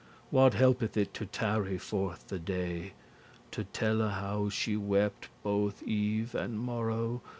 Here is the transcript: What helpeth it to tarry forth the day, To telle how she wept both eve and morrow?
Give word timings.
What 0.31 0.55
helpeth 0.55 0.97
it 0.97 1.13
to 1.13 1.27
tarry 1.27 1.77
forth 1.77 2.29
the 2.29 2.39
day, 2.39 2.93
To 3.51 3.63
telle 3.65 4.09
how 4.09 4.49
she 4.49 4.75
wept 4.75 5.29
both 5.43 5.83
eve 5.83 6.33
and 6.33 6.59
morrow? 6.59 7.21